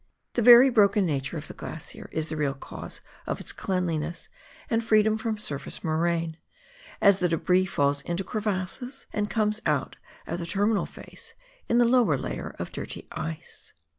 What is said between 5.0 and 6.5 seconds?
from surface moraine,